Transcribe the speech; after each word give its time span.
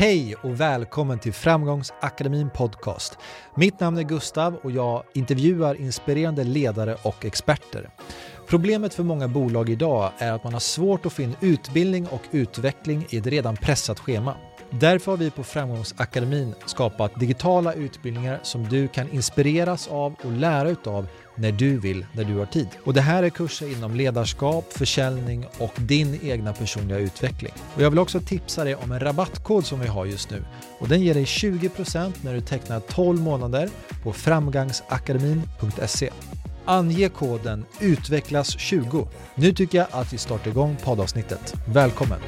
Hej 0.00 0.34
och 0.34 0.60
välkommen 0.60 1.18
till 1.18 1.32
Framgångsakademin 1.32 2.50
Podcast. 2.50 3.18
Mitt 3.54 3.80
namn 3.80 3.98
är 3.98 4.02
Gustav 4.02 4.54
och 4.54 4.70
jag 4.70 5.02
intervjuar 5.14 5.74
inspirerande 5.74 6.44
ledare 6.44 6.96
och 7.02 7.24
experter. 7.24 7.90
Problemet 8.48 8.94
för 8.94 9.02
många 9.02 9.28
bolag 9.28 9.68
idag 9.68 10.12
är 10.18 10.32
att 10.32 10.44
man 10.44 10.52
har 10.52 10.60
svårt 10.60 11.06
att 11.06 11.12
få 11.12 11.22
in 11.22 11.36
utbildning 11.40 12.06
och 12.06 12.22
utveckling 12.30 13.06
i 13.10 13.16
ett 13.16 13.26
redan 13.26 13.56
pressat 13.56 14.00
schema. 14.00 14.36
Därför 14.70 15.12
har 15.12 15.16
vi 15.16 15.30
på 15.30 15.44
Framgångsakademin 15.44 16.54
skapat 16.66 17.20
digitala 17.20 17.72
utbildningar 17.72 18.40
som 18.42 18.68
du 18.68 18.88
kan 18.88 19.12
inspireras 19.12 19.88
av 19.88 20.14
och 20.24 20.32
lära 20.32 20.70
utav 20.70 21.06
när 21.34 21.52
du 21.52 21.78
vill, 21.78 22.06
när 22.12 22.24
du 22.24 22.36
har 22.36 22.46
tid. 22.46 22.68
Och 22.84 22.94
det 22.94 23.00
här 23.00 23.22
är 23.22 23.30
kurser 23.30 23.72
inom 23.72 23.94
ledarskap, 23.94 24.72
försäljning 24.72 25.46
och 25.58 25.72
din 25.76 26.20
egna 26.22 26.52
personliga 26.52 26.98
utveckling. 26.98 27.52
Och 27.74 27.82
jag 27.82 27.90
vill 27.90 27.98
också 27.98 28.20
tipsa 28.20 28.64
dig 28.64 28.74
om 28.74 28.92
en 28.92 29.00
rabattkod 29.00 29.66
som 29.66 29.80
vi 29.80 29.86
har 29.86 30.06
just 30.06 30.30
nu. 30.30 30.44
Och 30.78 30.88
den 30.88 31.02
ger 31.02 31.14
dig 31.14 31.24
20% 31.24 32.12
när 32.20 32.34
du 32.34 32.40
tecknar 32.40 32.80
12 32.80 33.20
månader 33.20 33.68
på 34.02 34.12
framgangsakademin.se. 34.12 36.10
Ange 36.64 37.08
koden 37.08 37.64
UTVECKLAS20. 37.80 39.08
Nu 39.34 39.52
tycker 39.52 39.78
jag 39.78 39.86
att 39.90 40.12
vi 40.12 40.18
startar 40.18 40.50
igång 40.50 40.76
poddavsnittet. 40.84 41.54
Välkommen! 41.66 42.20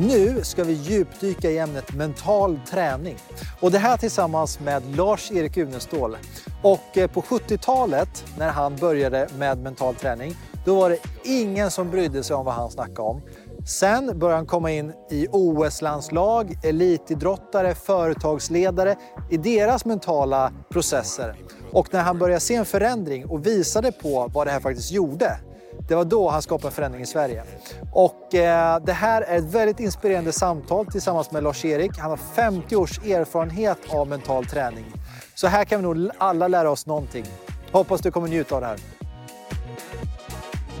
Nu 0.00 0.44
ska 0.44 0.64
vi 0.64 0.72
djupdyka 0.72 1.50
i 1.50 1.58
ämnet 1.58 1.94
mental 1.94 2.60
träning. 2.70 3.16
Och 3.60 3.70
det 3.70 3.78
här 3.78 3.96
tillsammans 3.96 4.60
med 4.60 4.96
Lars-Erik 4.96 5.56
Unestål. 5.56 6.16
Och 6.62 6.98
eh, 6.98 7.10
på 7.10 7.20
70-talet 7.22 8.24
när 8.38 8.48
han 8.48 8.76
började 8.76 9.28
med 9.38 9.58
mental 9.58 9.94
träning, 9.94 10.34
då 10.64 10.74
var 10.74 10.90
det 10.90 10.98
ingen 11.24 11.70
som 11.70 11.90
brydde 11.90 12.22
sig 12.22 12.36
om 12.36 12.44
vad 12.44 12.54
han 12.54 12.70
snackade 12.70 13.08
om. 13.08 13.22
Sen 13.66 14.18
började 14.18 14.36
han 14.36 14.46
komma 14.46 14.70
in 14.70 14.92
i 15.10 15.26
OS-landslag, 15.32 16.58
elitidrottare, 16.64 17.74
företagsledare 17.74 18.96
i 19.30 19.36
deras 19.36 19.84
mentala 19.84 20.52
processer. 20.70 21.36
Och 21.72 21.94
när 21.94 22.00
han 22.00 22.18
började 22.18 22.40
se 22.40 22.54
en 22.54 22.64
förändring 22.64 23.26
och 23.26 23.46
visade 23.46 23.92
på 23.92 24.30
vad 24.34 24.46
det 24.46 24.50
här 24.50 24.60
faktiskt 24.60 24.92
gjorde, 24.92 25.38
det 25.88 25.94
var 25.94 26.04
då 26.04 26.28
han 26.28 26.42
skapade 26.42 26.68
en 26.68 26.72
förändring 26.72 27.02
i 27.02 27.06
Sverige. 27.06 27.42
Och 27.92 28.34
eh, 28.34 28.80
det 28.80 28.92
här 28.92 29.22
är 29.22 29.38
ett 29.38 29.54
väldigt 29.54 29.80
inspirerande 29.80 30.32
samtal 30.32 30.86
tillsammans 30.86 31.30
med 31.30 31.42
Lars-Erik. 31.42 31.98
Han 31.98 32.10
har 32.10 32.16
50 32.16 32.76
års 32.76 32.98
erfarenhet 32.98 33.78
av 33.88 34.08
mental 34.08 34.44
träning. 34.44 34.84
Så 35.34 35.46
här 35.46 35.64
kan 35.64 35.80
vi 35.80 35.82
nog 35.82 36.10
alla 36.18 36.48
lära 36.48 36.70
oss 36.70 36.86
någonting. 36.86 37.24
Hoppas 37.72 38.00
du 38.00 38.10
kommer 38.10 38.28
njuta 38.28 38.54
av 38.54 38.60
det 38.60 38.66
här. 38.66 38.78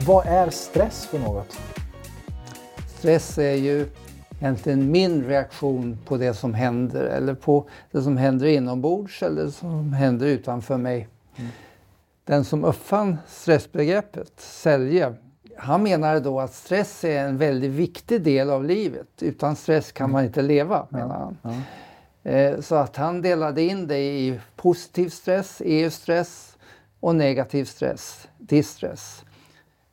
Vad 0.06 0.26
är 0.26 0.50
stress 0.50 1.06
för 1.06 1.18
något? 1.18 1.58
Stress 2.98 3.38
är 3.38 3.54
ju 3.54 3.88
egentligen 4.40 4.90
min 4.90 5.24
reaktion 5.24 5.98
på 6.06 6.16
det 6.16 6.34
som 6.34 6.54
händer 6.54 7.04
eller 7.04 7.34
på 7.34 7.68
det 7.92 8.02
som 8.02 8.16
händer 8.16 8.46
inombords 8.46 9.22
eller 9.22 9.42
det 9.42 9.52
som 9.52 9.92
händer 9.92 10.26
utanför 10.26 10.76
mig. 10.76 11.08
Mm. 11.36 11.50
Den 12.28 12.44
som 12.44 12.64
uppfann 12.64 13.18
stressbegreppet, 13.26 14.32
Selje, 14.36 15.14
han 15.56 15.82
menade 15.82 16.20
då 16.20 16.40
att 16.40 16.54
stress 16.54 17.04
är 17.04 17.24
en 17.24 17.38
väldigt 17.38 17.70
viktig 17.70 18.22
del 18.22 18.50
av 18.50 18.64
livet. 18.64 19.08
Utan 19.20 19.56
stress 19.56 19.92
kan 19.92 20.10
man 20.10 20.24
inte 20.24 20.42
leva, 20.42 20.86
menar 20.90 21.18
han. 21.18 21.36
Ja. 22.22 22.30
Eh, 22.30 22.60
så 22.60 22.74
att 22.74 22.96
han 22.96 23.22
delade 23.22 23.62
in 23.62 23.86
det 23.86 23.98
i 23.98 24.40
positiv 24.56 25.08
stress, 25.08 25.62
EU-stress 25.64 26.56
och 27.00 27.14
negativ 27.14 27.64
stress, 27.64 28.28
distress. 28.38 29.24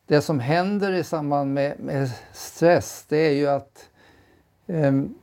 Det 0.07 0.21
som 0.21 0.39
händer 0.39 0.93
i 0.93 1.03
samband 1.03 1.53
med, 1.53 1.79
med 1.79 2.11
stress 2.33 3.05
det 3.09 3.17
är 3.17 3.33
ju 3.33 3.47
att 3.47 3.89
um, 4.65 5.15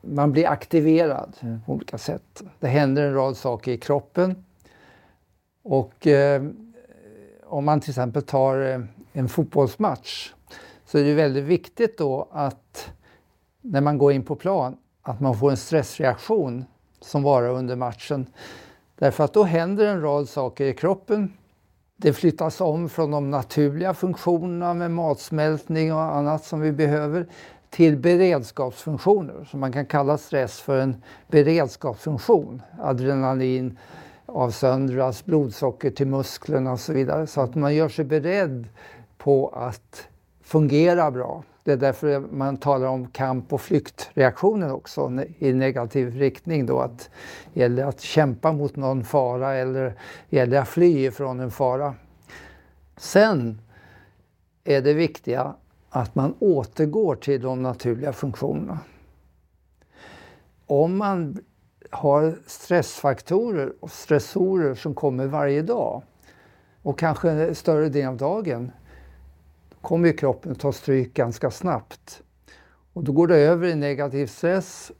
man 0.00 0.32
blir 0.32 0.48
aktiverad 0.48 1.36
mm. 1.40 1.60
på 1.66 1.72
olika 1.72 1.98
sätt. 1.98 2.42
Det 2.58 2.68
händer 2.68 3.02
en 3.02 3.14
rad 3.14 3.36
saker 3.36 3.72
i 3.72 3.78
kroppen. 3.78 4.44
Och 5.70 6.06
eh, 6.06 6.42
om 7.44 7.64
man 7.64 7.80
till 7.80 7.90
exempel 7.90 8.22
tar 8.22 8.60
eh, 8.60 8.80
en 9.12 9.28
fotbollsmatch 9.28 10.32
så 10.86 10.98
är 10.98 11.04
det 11.04 11.14
väldigt 11.14 11.44
viktigt 11.44 11.98
då 11.98 12.28
att 12.32 12.90
när 13.60 13.80
man 13.80 13.98
går 13.98 14.12
in 14.12 14.24
på 14.24 14.36
plan 14.36 14.76
att 15.02 15.20
man 15.20 15.38
får 15.38 15.50
en 15.50 15.56
stressreaktion 15.56 16.64
som 17.00 17.22
varar 17.22 17.48
under 17.48 17.76
matchen. 17.76 18.26
Därför 18.98 19.24
att 19.24 19.32
då 19.32 19.42
händer 19.42 19.86
en 19.86 20.02
rad 20.02 20.28
saker 20.28 20.64
i 20.64 20.74
kroppen. 20.74 21.32
Det 21.96 22.12
flyttas 22.12 22.60
om 22.60 22.88
från 22.88 23.10
de 23.10 23.30
naturliga 23.30 23.94
funktionerna 23.94 24.74
med 24.74 24.90
matsmältning 24.90 25.92
och 25.92 26.00
annat 26.00 26.44
som 26.44 26.60
vi 26.60 26.72
behöver 26.72 27.26
till 27.70 27.96
beredskapsfunktioner. 27.96 29.48
Så 29.50 29.56
man 29.56 29.72
kan 29.72 29.86
kalla 29.86 30.18
stress 30.18 30.60
för 30.60 30.78
en 30.78 31.02
beredskapsfunktion. 31.28 32.62
Adrenalin 32.80 33.78
avsöndras, 34.30 35.24
blodsocker 35.24 35.90
till 35.90 36.06
musklerna 36.06 36.72
och 36.72 36.80
så 36.80 36.92
vidare. 36.92 37.26
Så 37.26 37.40
att 37.40 37.54
man 37.54 37.74
gör 37.74 37.88
sig 37.88 38.04
beredd 38.04 38.68
på 39.18 39.48
att 39.48 40.08
fungera 40.42 41.10
bra. 41.10 41.42
Det 41.64 41.72
är 41.72 41.76
därför 41.76 42.20
man 42.20 42.56
talar 42.56 42.86
om 42.86 43.06
kamp 43.06 43.52
och 43.52 43.60
flyktreaktioner 43.60 44.72
också 44.72 45.12
i 45.38 45.52
negativ 45.52 46.16
riktning. 46.16 46.66
Då 46.66 46.80
att 46.80 47.10
gäller 47.52 47.84
att 47.84 48.00
kämpa 48.00 48.52
mot 48.52 48.76
någon 48.76 49.04
fara 49.04 49.54
eller 49.54 49.94
gäller 50.28 50.60
att 50.60 50.68
fly 50.68 51.06
ifrån 51.06 51.40
en 51.40 51.50
fara. 51.50 51.94
Sen 52.96 53.60
är 54.64 54.80
det 54.80 54.94
viktiga 54.94 55.54
att 55.90 56.14
man 56.14 56.34
återgår 56.38 57.14
till 57.14 57.42
de 57.42 57.62
naturliga 57.62 58.12
funktionerna. 58.12 58.78
Om 60.66 60.96
man 60.96 61.38
har 61.90 62.38
stressfaktorer 62.46 63.72
och 63.80 63.90
stressorer 63.90 64.74
som 64.74 64.94
kommer 64.94 65.26
varje 65.26 65.62
dag 65.62 66.02
och 66.82 66.98
kanske 66.98 67.54
större 67.54 67.88
delen 67.88 68.08
av 68.08 68.16
dagen 68.16 68.72
kommer 69.80 70.08
ju 70.08 70.16
kroppen 70.16 70.54
ta 70.54 70.72
stryk 70.72 71.14
ganska 71.14 71.50
snabbt. 71.50 72.22
Och 72.92 73.04
då 73.04 73.12
går 73.12 73.26
det 73.26 73.36
över 73.36 73.68
i 73.68 73.74
negativ 73.74 74.26
stress 74.26 74.92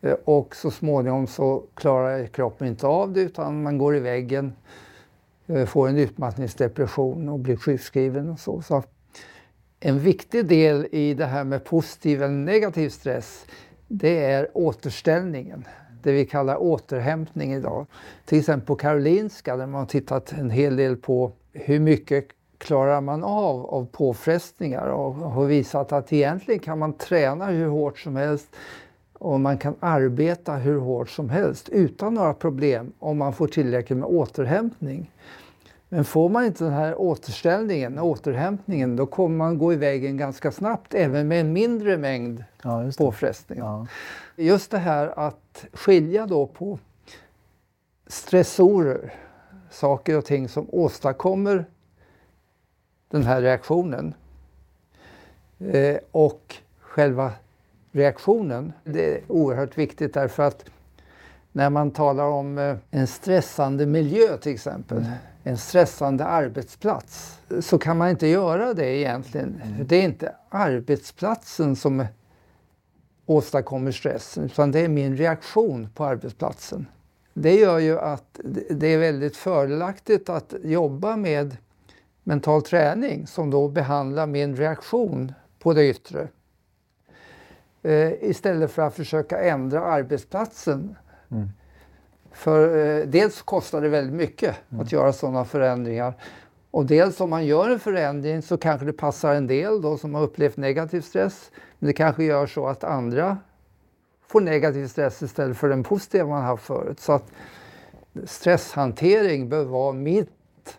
eh, 0.00 0.16
och 0.24 0.56
så 0.56 0.70
småningom 0.70 1.26
så 1.26 1.64
klarar 1.74 2.26
kroppen 2.26 2.68
inte 2.68 2.86
av 2.86 3.12
det 3.12 3.20
utan 3.20 3.62
man 3.62 3.78
går 3.78 3.96
i 3.96 4.00
väggen, 4.00 4.52
eh, 5.46 5.66
får 5.66 5.88
en 5.88 5.98
utmattningsdepression 5.98 7.28
och 7.28 7.38
blir 7.38 7.56
sjukskriven 7.56 8.28
och 8.28 8.40
så. 8.40 8.62
så 8.62 8.82
en 9.80 10.00
viktig 10.00 10.46
del 10.46 10.86
i 10.92 11.14
det 11.14 11.26
här 11.26 11.44
med 11.44 11.64
positiv 11.64 12.22
eller 12.22 12.34
negativ 12.34 12.88
stress 12.88 13.46
det 13.88 14.24
är 14.24 14.48
återställningen. 14.54 15.64
Det 16.02 16.12
vi 16.12 16.26
kallar 16.26 16.56
återhämtning 16.56 17.52
idag. 17.52 17.86
Till 18.24 18.38
exempel 18.38 18.66
på 18.66 18.76
Karolinska 18.76 19.56
där 19.56 19.66
man 19.66 19.80
har 19.80 19.86
tittat 19.86 20.32
en 20.32 20.50
hel 20.50 20.76
del 20.76 20.96
på 20.96 21.32
hur 21.52 21.80
mycket 21.80 22.28
klarar 22.58 23.00
man 23.00 23.24
av 23.24 23.66
av 23.66 23.86
påfrestningar 23.86 24.86
och 24.86 25.14
har 25.14 25.44
visat 25.44 25.92
att 25.92 26.12
egentligen 26.12 26.60
kan 26.60 26.78
man 26.78 26.92
träna 26.92 27.46
hur 27.46 27.68
hårt 27.68 27.98
som 27.98 28.16
helst 28.16 28.56
och 29.12 29.40
man 29.40 29.58
kan 29.58 29.74
arbeta 29.80 30.52
hur 30.52 30.78
hårt 30.78 31.10
som 31.10 31.30
helst 31.30 31.68
utan 31.68 32.14
några 32.14 32.34
problem 32.34 32.92
om 32.98 33.18
man 33.18 33.32
får 33.32 33.46
tillräckligt 33.46 33.98
med 33.98 34.08
återhämtning. 34.08 35.10
Men 35.94 36.04
får 36.04 36.28
man 36.28 36.44
inte 36.44 36.64
den 36.64 36.72
här 36.72 37.00
återställningen, 37.00 37.98
återhämtningen, 37.98 38.96
då 38.96 39.06
kommer 39.06 39.36
man 39.36 39.58
gå 39.58 39.72
i 39.72 39.76
vägen 39.76 40.16
ganska 40.16 40.52
snabbt 40.52 40.94
även 40.94 41.28
med 41.28 41.40
en 41.40 41.52
mindre 41.52 41.96
mängd 41.96 42.44
ja, 42.62 42.84
just 42.84 42.98
påfrestningar. 42.98 43.64
Ja. 43.64 43.86
Just 44.36 44.70
det 44.70 44.78
här 44.78 45.18
att 45.18 45.64
skilja 45.72 46.26
då 46.26 46.46
på 46.46 46.78
stressorer, 48.06 49.14
saker 49.70 50.18
och 50.18 50.24
ting 50.24 50.48
som 50.48 50.66
åstadkommer 50.72 51.64
den 53.10 53.22
här 53.22 53.42
reaktionen. 53.42 54.14
Eh, 55.58 55.96
och 56.10 56.56
själva 56.80 57.32
reaktionen, 57.92 58.72
det 58.84 59.14
är 59.14 59.20
oerhört 59.28 59.78
viktigt 59.78 60.14
därför 60.14 60.42
att 60.42 60.64
när 61.52 61.70
man 61.70 61.90
talar 61.90 62.26
om 62.26 62.58
eh, 62.58 62.76
en 62.90 63.06
stressande 63.06 63.86
miljö 63.86 64.36
till 64.36 64.52
exempel, 64.52 64.98
mm. 64.98 65.12
En 65.46 65.58
stressande 65.58 66.24
arbetsplats, 66.24 67.38
så 67.60 67.78
kan 67.78 67.98
man 67.98 68.10
inte 68.10 68.26
göra 68.26 68.74
det 68.74 68.96
egentligen. 68.96 69.60
Mm. 69.64 69.86
Det 69.86 69.96
är 69.96 70.02
inte 70.02 70.34
arbetsplatsen 70.48 71.76
som 71.76 72.06
åstadkommer 73.26 73.92
stressen, 73.92 74.44
utan 74.44 74.70
det 74.70 74.80
är 74.80 74.88
min 74.88 75.16
reaktion 75.16 75.88
på 75.94 76.04
arbetsplatsen. 76.04 76.86
Det 77.34 77.54
gör 77.54 77.78
ju 77.78 77.98
att 77.98 78.40
det 78.70 78.86
är 78.86 78.98
väldigt 78.98 79.36
fördelaktigt 79.36 80.28
att 80.28 80.54
jobba 80.62 81.16
med 81.16 81.56
mental 82.22 82.62
träning 82.62 83.26
som 83.26 83.50
då 83.50 83.68
behandlar 83.68 84.26
min 84.26 84.56
reaktion 84.56 85.32
på 85.58 85.72
det 85.72 85.88
yttre. 85.88 86.28
Eh, 87.82 88.12
istället 88.22 88.70
för 88.70 88.82
att 88.82 88.94
försöka 88.94 89.42
ändra 89.42 89.80
arbetsplatsen. 89.84 90.96
Mm. 91.30 91.48
För 92.34 92.86
eh, 92.86 93.06
dels 93.06 93.42
kostar 93.42 93.80
det 93.80 93.88
väldigt 93.88 94.14
mycket 94.14 94.56
mm. 94.70 94.82
att 94.82 94.92
göra 94.92 95.12
sådana 95.12 95.44
förändringar 95.44 96.14
Och 96.70 96.86
dels 96.86 97.20
om 97.20 97.30
man 97.30 97.46
gör 97.46 97.70
en 97.70 97.80
förändring 97.80 98.42
så 98.42 98.56
kanske 98.56 98.86
det 98.86 98.92
passar 98.92 99.34
en 99.34 99.46
del 99.46 99.82
då 99.82 99.98
som 99.98 100.14
har 100.14 100.22
upplevt 100.22 100.56
negativ 100.56 101.00
stress. 101.00 101.50
Men 101.78 101.86
det 101.86 101.92
kanske 101.92 102.24
gör 102.24 102.46
så 102.46 102.66
att 102.66 102.84
andra 102.84 103.38
får 104.26 104.40
negativ 104.40 104.86
stress 104.86 105.22
istället 105.22 105.56
för 105.56 105.68
den 105.68 105.82
positiva 105.82 106.26
man 106.26 106.42
haft 106.42 106.64
förut. 106.64 107.00
Så 107.00 107.12
att 107.12 107.24
stresshantering 108.24 109.48
bör 109.48 109.64
vara 109.64 109.92
mitt, 109.92 110.78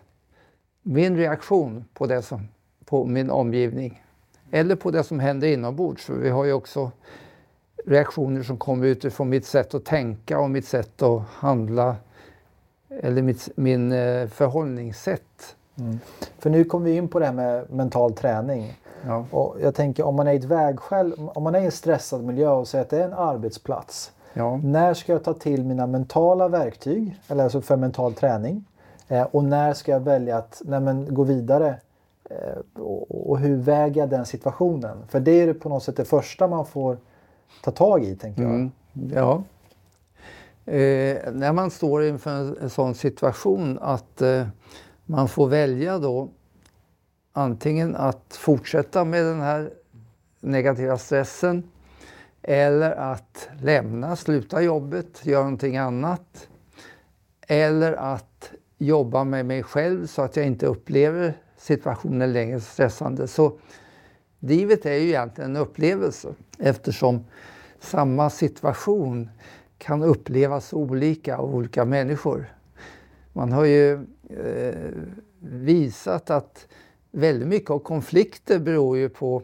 min 0.82 1.16
reaktion 1.16 1.84
på, 1.94 2.06
det 2.06 2.22
som, 2.22 2.48
på 2.84 3.04
min 3.04 3.30
omgivning. 3.30 4.02
Eller 4.50 4.76
på 4.76 4.90
det 4.90 5.04
som 5.04 5.20
händer 5.20 5.48
inombords. 5.48 6.04
För 6.04 6.14
vi 6.14 6.28
har 6.28 6.44
ju 6.44 6.52
också 6.52 6.90
reaktioner 7.86 8.42
som 8.42 8.56
kommer 8.56 8.86
utifrån 8.86 9.28
mitt 9.28 9.46
sätt 9.46 9.74
att 9.74 9.84
tänka 9.84 10.40
och 10.40 10.50
mitt 10.50 10.66
sätt 10.66 11.02
att 11.02 11.22
handla. 11.28 11.96
Eller 12.88 13.22
mitt, 13.22 13.48
min 13.56 13.92
eh, 13.92 14.28
förhållningssätt. 14.28 15.56
Mm. 15.78 15.98
För 16.38 16.50
nu 16.50 16.64
kommer 16.64 16.84
vi 16.84 16.96
in 16.96 17.08
på 17.08 17.18
det 17.18 17.26
här 17.26 17.32
med 17.32 17.70
mental 17.70 18.12
träning. 18.12 18.74
Ja. 19.06 19.26
Och 19.30 19.56
jag 19.62 19.74
tänker 19.74 20.06
om 20.06 20.14
man 20.14 20.26
är 20.26 20.32
i 20.32 20.36
ett 20.36 20.44
vägskäl, 20.44 21.14
om 21.34 21.42
man 21.42 21.54
är 21.54 21.60
i 21.60 21.64
en 21.64 21.72
stressad 21.72 22.24
miljö 22.24 22.50
och 22.50 22.68
säger 22.68 22.84
att 22.84 22.90
det 22.90 22.98
är 22.98 23.04
en 23.04 23.12
arbetsplats. 23.12 24.12
Ja. 24.32 24.56
När 24.56 24.94
ska 24.94 25.12
jag 25.12 25.24
ta 25.24 25.34
till 25.34 25.64
mina 25.64 25.86
mentala 25.86 26.48
verktyg, 26.48 27.20
eller 27.28 27.44
alltså 27.44 27.60
för 27.60 27.76
mental 27.76 28.14
träning? 28.14 28.64
Eh, 29.08 29.22
och 29.22 29.44
när 29.44 29.72
ska 29.72 29.92
jag 29.92 30.00
välja 30.00 30.36
att 30.36 30.62
nej 30.64 30.80
men, 30.80 31.14
gå 31.14 31.22
vidare? 31.22 31.74
Eh, 32.30 32.82
och, 32.82 33.30
och, 33.30 33.38
hur 33.38 33.56
väger 33.56 34.00
jag 34.00 34.10
den 34.10 34.26
situationen? 34.26 34.98
För 35.08 35.20
det 35.20 35.30
är 35.30 35.54
på 35.54 35.68
något 35.68 35.82
sätt 35.82 35.96
det 35.96 36.04
första 36.04 36.46
man 36.46 36.66
får 36.66 36.98
ta 37.62 37.70
tag 37.70 38.04
i, 38.04 38.16
tänker 38.16 38.42
jag. 38.42 38.54
Mm. 38.54 38.70
Ja. 39.14 39.42
Eh, 40.72 41.32
när 41.32 41.52
man 41.52 41.70
står 41.70 42.04
inför 42.04 42.30
en, 42.30 42.56
en 42.60 42.70
sån 42.70 42.94
situation 42.94 43.78
att 43.82 44.22
eh, 44.22 44.46
man 45.04 45.28
får 45.28 45.48
välja 45.48 45.98
då 45.98 46.28
antingen 47.32 47.96
att 47.96 48.36
fortsätta 48.38 49.04
med 49.04 49.24
den 49.24 49.40
här 49.40 49.70
negativa 50.40 50.98
stressen 50.98 51.70
eller 52.42 52.90
att 52.90 53.48
lämna, 53.60 54.16
sluta 54.16 54.62
jobbet, 54.62 55.26
göra 55.26 55.42
någonting 55.42 55.76
annat. 55.76 56.48
Eller 57.48 57.92
att 57.92 58.50
jobba 58.78 59.24
med 59.24 59.46
mig 59.46 59.62
själv 59.62 60.06
så 60.06 60.22
att 60.22 60.36
jag 60.36 60.46
inte 60.46 60.66
upplever 60.66 61.34
situationen 61.56 62.32
längre 62.32 62.60
stressande. 62.60 63.28
Så 63.28 63.58
livet 64.46 64.86
är 64.86 64.94
ju 64.94 65.08
egentligen 65.08 65.50
en 65.50 65.62
upplevelse 65.62 66.34
eftersom 66.58 67.24
samma 67.80 68.30
situation 68.30 69.30
kan 69.78 70.02
upplevas 70.02 70.72
olika 70.72 71.36
av 71.36 71.54
olika 71.54 71.84
människor. 71.84 72.54
Man 73.32 73.52
har 73.52 73.64
ju 73.64 73.92
eh, 74.30 74.90
visat 75.40 76.30
att 76.30 76.66
väldigt 77.10 77.48
mycket 77.48 77.70
av 77.70 77.78
konflikter 77.78 78.58
beror 78.58 78.98
ju 78.98 79.08
på 79.08 79.42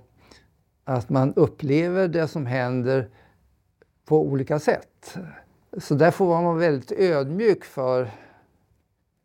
att 0.85 1.09
man 1.09 1.35
upplever 1.35 2.09
det 2.09 2.29
som 2.29 2.47
händer 2.47 3.09
på 4.05 4.27
olika 4.27 4.59
sätt. 4.59 5.17
Så 5.79 5.95
där 5.95 6.11
får 6.11 6.27
man 6.27 6.45
vara 6.45 6.57
väldigt 6.57 6.93
ödmjuk 6.93 7.65
för 7.65 8.11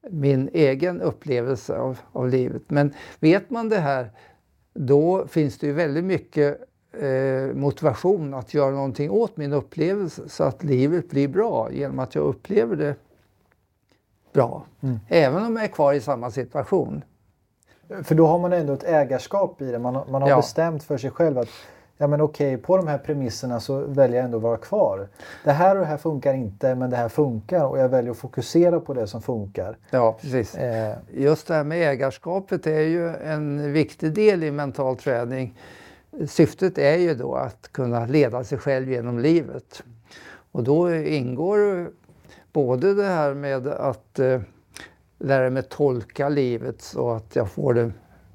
min 0.10 0.50
egen 0.54 1.02
upplevelse 1.02 1.78
av, 1.78 2.00
av 2.12 2.30
livet. 2.30 2.64
Men 2.68 2.94
vet 3.20 3.50
man 3.50 3.70
det 3.70 3.80
här, 3.80 4.12
då 4.78 5.28
finns 5.28 5.58
det 5.58 5.68
ju 5.68 5.74
väldigt 5.74 6.04
mycket 6.04 6.62
eh, 7.00 7.56
motivation 7.56 8.34
att 8.34 8.54
göra 8.54 8.72
någonting 8.72 9.12
åt 9.12 9.38
min 9.38 9.54
upplevelse 9.54 10.30
så 10.30 10.44
att 10.44 10.64
livet 10.64 11.10
blir 11.10 11.28
bra 11.28 11.72
genom 11.72 12.00
att 12.00 12.16
jag 12.16 12.24
upplever 12.24 12.76
det 12.76 12.96
bra. 14.34 14.66
Mm. 14.82 15.00
Även 15.08 15.46
om 15.46 15.56
jag 15.56 15.66
är 15.66 15.70
kvar 15.70 15.94
i 15.94 16.02
samma 16.02 16.32
situation. 16.32 17.04
För 18.04 18.16
då 18.16 18.28
har 18.28 18.40
man 18.40 18.54
ändå 18.54 18.74
ett 18.74 18.84
ägarskap 18.84 19.62
i 19.62 19.72
det. 19.72 19.80
Man, 19.80 19.94
man 20.12 20.22
har 20.22 20.30
ja. 20.30 20.36
bestämt 20.36 20.84
för 20.84 20.98
sig 20.98 21.12
själv 21.12 21.38
att 21.38 21.50
ja 21.98 22.08
men 22.08 22.22
okej, 22.22 22.58
på 22.58 22.78
de 22.78 22.88
här 22.88 22.98
premisserna 22.98 23.60
så 23.60 23.80
väljer 23.80 24.18
jag 24.18 24.26
ändå 24.26 24.38
att 24.38 24.44
vara 24.44 24.58
kvar. 24.58 25.08
Det 25.44 25.52
här 25.52 25.76
och 25.76 25.82
det 25.82 25.88
här 25.88 25.98
funkar 25.98 26.34
inte, 26.34 26.76
men 26.76 26.90
det 26.90 26.98
här 26.98 27.10
funkar 27.10 27.66
och 27.66 27.80
jag 27.80 27.90
väljer 27.90 28.12
att 28.12 28.18
fokusera 28.18 28.80
på 28.80 28.94
det 28.94 29.08
som 29.08 29.22
funkar. 29.22 29.78
Ja, 29.90 30.18
precis. 30.22 30.56
Eh. 30.56 30.96
Just 31.14 31.48
det 31.48 31.54
här 31.54 31.64
med 31.64 31.92
ägarskapet 31.92 32.68
är 32.68 32.82
ju 32.82 33.16
en 33.16 33.74
viktig 33.74 34.14
del 34.14 34.44
i 34.44 34.52
mental 34.52 34.98
träning. 34.98 35.60
Syftet 36.28 36.78
är 36.78 36.96
ju 36.98 37.16
då 37.16 37.36
att 37.36 37.72
kunna 37.72 38.06
leda 38.06 38.44
sig 38.44 38.58
själv 38.58 38.92
genom 38.92 39.20
livet. 39.20 39.84
Och 40.52 40.64
då 40.64 40.96
ingår 40.96 41.92
både 42.54 42.94
det 42.94 43.04
här 43.04 43.34
med 43.34 43.68
att 43.68 44.20
eh, 44.20 44.42
lära 45.20 45.50
mig 45.50 45.64
tolka 45.64 46.30
livet 46.30 46.82
så 46.82 47.12
att 47.12 47.36
jag 47.36 47.52
får 47.52 47.74
den 47.74 47.94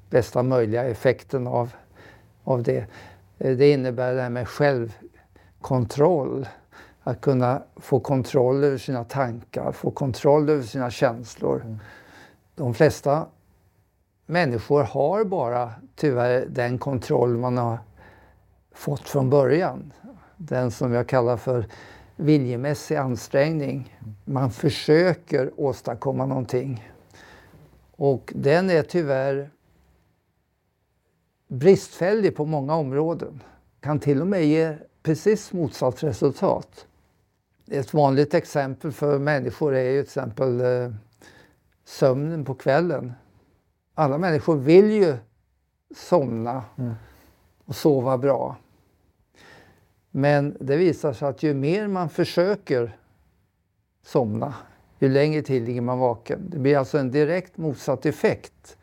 bästa 0.09 0.43
möjliga 0.43 0.83
effekten 0.83 1.47
av, 1.47 1.71
av 2.43 2.63
det. 2.63 2.85
Eh, 3.43 3.57
det 3.57 3.71
innebär 3.71 4.13
det 4.13 4.21
här 4.21 4.29
med 4.29 4.47
självkontroll. 4.47 6.47
Att 7.05 7.21
kunna 7.21 7.63
få 7.75 7.99
kontroll 7.99 8.63
över 8.63 8.77
sina 8.77 9.03
tankar, 9.03 9.71
få 9.71 9.91
kontroll 9.91 10.49
över 10.49 10.63
sina 10.63 10.91
känslor. 10.91 11.61
Mm. 11.61 11.79
De 12.55 12.73
flesta 12.73 13.25
människor 14.25 14.83
har 14.83 15.23
bara 15.23 15.71
tyvärr 15.95 16.45
den 16.49 16.77
kontroll 16.77 17.37
man 17.37 17.57
har 17.57 17.77
fått 18.73 19.09
från 19.09 19.29
början. 19.29 19.93
Den 20.37 20.71
som 20.71 20.93
jag 20.93 21.07
kallar 21.07 21.37
för 21.37 21.65
viljemässig 22.15 22.95
ansträngning. 22.95 23.97
Man 24.25 24.51
försöker 24.51 25.51
åstadkomma 25.57 26.25
någonting. 26.25 26.91
Och 27.95 28.33
den 28.35 28.69
är 28.69 28.83
tyvärr 28.83 29.49
bristfällig 31.53 32.35
på 32.35 32.45
många 32.45 32.75
områden. 32.75 33.43
Kan 33.79 33.99
till 33.99 34.21
och 34.21 34.27
med 34.27 34.45
ge 34.45 34.77
precis 35.03 35.53
motsatt 35.53 36.03
resultat. 36.03 36.87
Ett 37.67 37.93
vanligt 37.93 38.33
exempel 38.33 38.91
för 38.91 39.19
människor 39.19 39.75
är 39.75 39.91
ju 39.91 40.01
till 40.01 40.07
exempel 40.07 40.61
eh, 40.61 40.93
sömnen 41.85 42.45
på 42.45 42.53
kvällen. 42.53 43.13
Alla 43.93 44.17
människor 44.17 44.55
vill 44.55 44.91
ju 44.91 45.15
somna 45.95 46.63
mm. 46.77 46.93
och 47.65 47.75
sova 47.75 48.17
bra. 48.17 48.55
Men 50.11 50.57
det 50.59 50.77
visar 50.77 51.13
sig 51.13 51.27
att 51.27 51.43
ju 51.43 51.53
mer 51.53 51.87
man 51.87 52.09
försöker 52.09 52.97
somna, 54.05 54.53
ju 54.99 55.09
längre 55.09 55.41
tid 55.41 55.65
ligger 55.65 55.81
man 55.81 55.99
vaken. 55.99 56.49
Det 56.49 56.59
blir 56.59 56.77
alltså 56.77 56.97
en 56.97 57.11
direkt 57.11 57.57
motsatt 57.57 58.05
effekt 58.05 58.77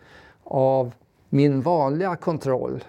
av 0.45 0.93
min 1.31 1.61
vanliga 1.61 2.17
kontroll. 2.17 2.85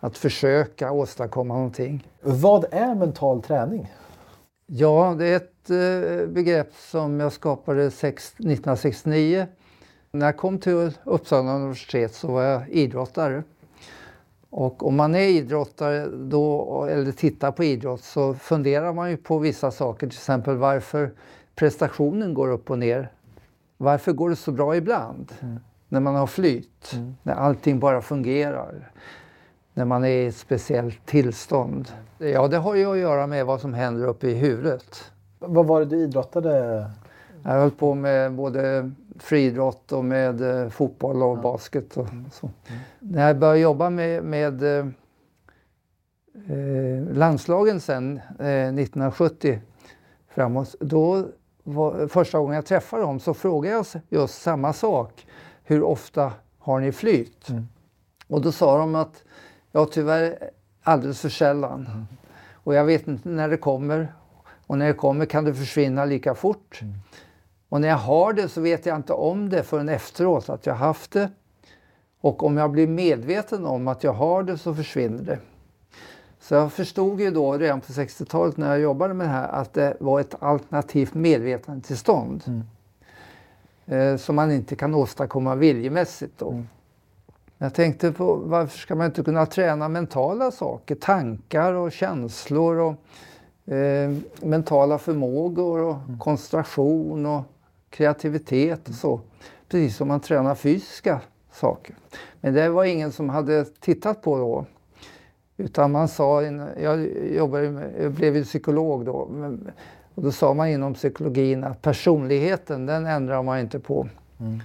Att 0.00 0.18
försöka 0.18 0.92
åstadkomma 0.92 1.54
någonting. 1.54 2.08
Vad 2.20 2.64
är 2.70 2.94
mental 2.94 3.42
träning? 3.42 3.92
Ja, 4.66 5.14
det 5.18 5.26
är 5.26 5.36
ett 5.36 5.70
eh, 5.70 6.28
begrepp 6.28 6.74
som 6.74 7.20
jag 7.20 7.32
skapade 7.32 7.86
1969. 7.86 9.46
När 10.10 10.26
jag 10.26 10.36
kom 10.36 10.58
till 10.58 10.92
Uppsala 11.04 11.54
universitet 11.54 12.14
så 12.14 12.32
var 12.32 12.42
jag 12.42 12.68
idrottare. 12.68 13.42
Och 14.50 14.86
om 14.86 14.96
man 14.96 15.14
är 15.14 15.28
idrottare 15.28 16.06
då, 16.06 16.84
eller 16.84 17.12
tittar 17.12 17.52
på 17.52 17.64
idrott 17.64 18.02
så 18.02 18.34
funderar 18.34 18.92
man 18.92 19.10
ju 19.10 19.16
på 19.16 19.38
vissa 19.38 19.70
saker. 19.70 20.06
Till 20.06 20.16
exempel 20.16 20.56
varför 20.56 21.10
prestationen 21.54 22.34
går 22.34 22.50
upp 22.50 22.70
och 22.70 22.78
ner. 22.78 23.08
Varför 23.76 24.12
går 24.12 24.30
det 24.30 24.36
så 24.36 24.52
bra 24.52 24.76
ibland? 24.76 25.32
Mm. 25.40 25.58
När 25.92 26.00
man 26.00 26.14
har 26.14 26.26
flyt, 26.26 26.92
mm. 26.92 27.16
när 27.22 27.34
allting 27.34 27.80
bara 27.80 28.02
fungerar. 28.02 28.90
När 29.74 29.84
man 29.84 30.04
är 30.04 30.08
i 30.08 30.26
ett 30.26 30.36
speciellt 30.36 31.06
tillstånd. 31.06 31.88
Ja, 32.18 32.48
det 32.48 32.56
har 32.56 32.74
ju 32.74 32.86
att 32.86 32.98
göra 32.98 33.26
med 33.26 33.46
vad 33.46 33.60
som 33.60 33.74
händer 33.74 34.06
uppe 34.06 34.28
i 34.28 34.34
huvudet. 34.34 35.12
Vad 35.38 35.66
var 35.66 35.80
det 35.80 35.86
du 35.86 35.96
idrottade? 35.96 36.84
Jag 37.42 37.50
höll 37.50 37.70
på 37.70 37.94
med 37.94 38.32
både 38.32 38.90
friidrott 39.18 39.92
och 39.92 40.04
med 40.04 40.62
eh, 40.62 40.68
fotboll 40.68 41.22
och 41.22 41.38
ja. 41.38 41.42
basket. 41.42 41.96
Och 41.96 42.12
mm. 42.12 42.30
så. 42.30 42.50
Mm. 42.66 42.80
När 42.98 43.26
jag 43.26 43.38
började 43.38 43.58
jobba 43.58 43.90
med, 43.90 44.24
med 44.24 44.62
eh, 44.62 44.86
eh 46.48 47.14
landslagen 47.14 47.80
sen 47.80 48.20
eh, 48.38 48.46
1970 48.46 49.60
framåt, 50.28 50.74
då 50.80 51.26
var, 51.62 52.08
första 52.08 52.38
gången 52.38 52.54
jag 52.54 52.66
träffade 52.66 53.02
dem 53.02 53.20
så 53.20 53.34
frågade 53.34 53.74
jag 53.74 53.86
just 54.08 54.42
samma 54.42 54.72
sak. 54.72 55.26
Hur 55.64 55.82
ofta 55.82 56.32
har 56.58 56.80
ni 56.80 56.92
flyt? 56.92 57.48
Mm. 57.48 57.68
Och 58.28 58.40
då 58.40 58.52
sa 58.52 58.78
de 58.78 58.94
att 58.94 59.22
ja, 59.72 59.86
tyvärr 59.86 60.50
alldeles 60.82 61.20
för 61.20 61.28
sällan. 61.28 61.86
Mm. 61.86 62.06
Och 62.52 62.74
jag 62.74 62.84
vet 62.84 63.08
inte 63.08 63.28
när 63.28 63.48
det 63.48 63.56
kommer. 63.56 64.14
Och 64.66 64.78
när 64.78 64.86
det 64.86 64.94
kommer 64.94 65.26
kan 65.26 65.44
det 65.44 65.54
försvinna 65.54 66.04
lika 66.04 66.34
fort. 66.34 66.78
Mm. 66.82 66.94
Och 67.68 67.80
när 67.80 67.88
jag 67.88 67.96
har 67.96 68.32
det 68.32 68.48
så 68.48 68.60
vet 68.60 68.86
jag 68.86 68.96
inte 68.96 69.12
om 69.12 69.48
det 69.48 69.62
förrän 69.62 69.88
efteråt 69.88 70.48
att 70.48 70.66
jag 70.66 70.74
haft 70.74 71.10
det. 71.10 71.30
Och 72.20 72.42
om 72.42 72.56
jag 72.56 72.70
blir 72.70 72.86
medveten 72.86 73.66
om 73.66 73.88
att 73.88 74.04
jag 74.04 74.12
har 74.12 74.42
det 74.42 74.58
så 74.58 74.74
försvinner 74.74 75.22
det. 75.22 75.38
Så 76.40 76.54
jag 76.54 76.72
förstod 76.72 77.20
ju 77.20 77.30
då 77.30 77.58
redan 77.58 77.80
på 77.80 77.92
60-talet 77.92 78.56
när 78.56 78.70
jag 78.70 78.80
jobbade 78.80 79.14
med 79.14 79.26
det 79.26 79.30
här 79.30 79.48
att 79.48 79.74
det 79.74 79.96
var 80.00 80.20
ett 80.20 80.42
alternativt 80.42 81.14
medvetandetillstånd. 81.14 82.42
Mm. 82.46 82.62
Eh, 83.86 84.16
som 84.16 84.36
man 84.36 84.52
inte 84.52 84.76
kan 84.76 84.94
åstadkomma 84.94 85.54
viljemässigt. 85.54 86.38
Då. 86.38 86.50
Mm. 86.50 86.68
Jag 87.58 87.74
tänkte 87.74 88.12
på 88.12 88.34
varför 88.34 88.78
ska 88.78 88.94
man 88.94 89.06
inte 89.06 89.22
kunna 89.22 89.46
träna 89.46 89.88
mentala 89.88 90.50
saker, 90.50 90.94
tankar 90.94 91.72
och 91.72 91.92
känslor 91.92 92.76
och 92.76 93.72
eh, 93.74 94.12
mentala 94.42 94.98
förmågor 94.98 95.80
och 95.80 95.94
mm. 95.94 96.18
koncentration 96.18 97.26
och 97.26 97.42
kreativitet 97.90 98.88
och 98.88 98.94
så. 98.94 99.20
Precis 99.68 99.96
som 99.96 100.08
man 100.08 100.20
tränar 100.20 100.54
fysiska 100.54 101.20
saker. 101.52 101.94
Men 102.40 102.54
det 102.54 102.68
var 102.68 102.84
ingen 102.84 103.12
som 103.12 103.28
hade 103.28 103.64
tittat 103.64 104.22
på 104.22 104.38
då. 104.38 104.66
Utan 105.56 105.92
man 105.92 106.08
sa, 106.08 106.42
jag, 106.42 107.08
jobbade, 107.32 107.90
jag 108.00 108.12
blev 108.12 108.36
ju 108.36 108.44
psykolog 108.44 109.04
då, 109.04 109.28
och 110.14 110.22
då 110.22 110.32
sa 110.32 110.54
man 110.54 110.68
inom 110.68 110.94
psykologin 110.94 111.64
att 111.64 111.82
personligheten 111.82 112.86
den 112.86 113.06
ändrar 113.06 113.42
man 113.42 113.58
inte 113.58 113.78
på. 113.78 114.08
Mm. 114.40 114.60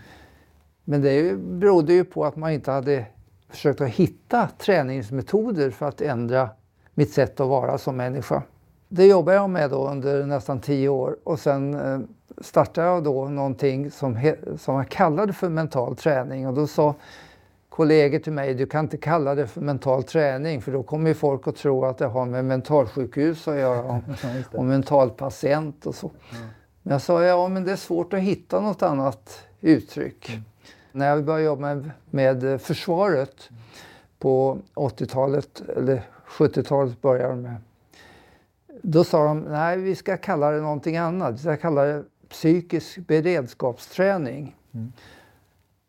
Men 0.83 1.01
det 1.01 1.37
berodde 1.37 1.93
ju 1.93 2.03
på 2.03 2.25
att 2.25 2.35
man 2.35 2.51
inte 2.51 2.71
hade 2.71 3.05
försökt 3.49 3.81
att 3.81 3.89
hitta 3.89 4.49
träningsmetoder 4.57 5.69
för 5.71 5.85
att 5.85 6.01
ändra 6.01 6.49
mitt 6.93 7.13
sätt 7.13 7.39
att 7.39 7.47
vara 7.47 7.77
som 7.77 7.97
människa. 7.97 8.43
Det 8.89 9.05
jobbade 9.05 9.37
jag 9.37 9.49
med 9.49 9.69
då 9.69 9.89
under 9.89 10.25
nästan 10.25 10.59
tio 10.59 10.89
år 10.89 11.17
och 11.23 11.39
sen 11.39 11.73
eh, 11.73 11.99
startade 12.41 12.87
jag 12.87 13.03
då 13.03 13.25
någonting 13.25 13.91
som, 13.91 14.33
som 14.57 14.75
jag 14.75 14.89
kallade 14.89 15.33
för 15.33 15.49
mental 15.49 15.95
träning 15.95 16.47
och 16.47 16.53
då 16.53 16.67
sa 16.67 16.95
kollegor 17.77 18.19
till 18.19 18.33
mig, 18.33 18.53
du 18.53 18.65
kan 18.65 18.85
inte 18.85 18.97
kalla 18.97 19.35
det 19.35 19.47
för 19.47 19.61
mental 19.61 20.03
träning 20.03 20.61
för 20.61 20.71
då 20.71 20.83
kommer 20.83 21.13
folk 21.13 21.47
att 21.47 21.55
tro 21.55 21.85
att 21.85 21.97
det 21.97 22.05
har 22.05 22.25
med 22.25 22.45
mentalsjukhus 22.45 23.47
att 23.47 23.57
göra 23.57 23.81
och, 23.81 24.03
och 24.59 24.65
mentalpatient 24.65 25.85
och 25.85 25.95
så. 25.95 26.07
Mm. 26.07 26.47
Men 26.83 26.91
jag 26.91 27.01
sa, 27.01 27.23
ja 27.23 27.47
men 27.47 27.63
det 27.63 27.71
är 27.71 27.75
svårt 27.75 28.13
att 28.13 28.19
hitta 28.19 28.59
något 28.59 28.81
annat 28.81 29.39
uttryck. 29.61 30.29
Mm. 30.29 30.43
När 30.91 31.09
jag 31.09 31.25
började 31.25 31.43
jobba 31.43 31.61
med, 31.75 31.91
med 32.09 32.61
försvaret 32.61 33.49
på 34.19 34.57
80-talet, 34.75 35.61
eller 35.77 36.01
70-talet 36.27 37.01
började 37.01 37.29
de 37.29 37.41
med. 37.41 37.55
Då 38.81 39.03
sa 39.03 39.23
de, 39.23 39.39
nej 39.39 39.77
vi 39.77 39.95
ska 39.95 40.17
kalla 40.17 40.51
det 40.51 40.61
någonting 40.61 40.97
annat. 40.97 41.33
Vi 41.33 41.39
ska 41.39 41.57
kalla 41.57 41.83
det 41.83 42.03
psykisk 42.29 42.97
beredskapsträning. 42.97 44.55
Mm. 44.73 44.91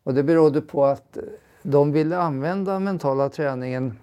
Och 0.03 0.13
det 0.13 0.23
berodde 0.23 0.61
på 0.61 0.85
att 0.85 1.17
de 1.61 1.91
ville 1.91 2.17
använda 2.17 2.79
mentala 2.79 3.29
träningen 3.29 3.99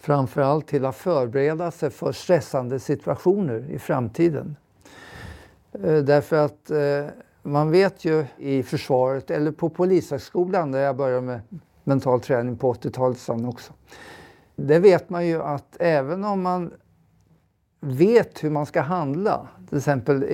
framförallt 0.00 0.66
till 0.66 0.84
att 0.84 0.96
förbereda 0.96 1.70
sig 1.70 1.90
för 1.90 2.12
stressande 2.12 2.80
situationer 2.80 3.70
i 3.70 3.78
framtiden. 3.78 4.56
Eh, 5.72 5.96
därför 5.96 6.36
att 6.36 6.70
eh, 6.70 7.06
man 7.42 7.70
vet 7.70 8.04
ju 8.04 8.24
i 8.36 8.62
försvaret, 8.62 9.30
eller 9.30 9.52
på 9.52 9.68
Polishögskolan 9.68 10.72
där 10.72 10.80
jag 10.80 10.96
började 10.96 11.20
med 11.20 11.40
mental 11.84 12.20
träning 12.20 12.56
på 12.56 12.72
80-talet 12.72 13.18
sen 13.18 13.44
också. 13.44 13.72
Det 14.56 14.78
vet 14.78 15.10
man 15.10 15.26
ju 15.26 15.42
att 15.42 15.76
även 15.78 16.24
om 16.24 16.42
man 16.42 16.72
vet 17.80 18.44
hur 18.44 18.50
man 18.50 18.66
ska 18.66 18.80
handla, 18.80 19.48
till 19.68 19.78
exempel 19.78 20.24